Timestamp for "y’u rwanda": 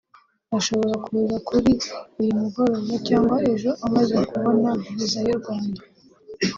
5.27-5.81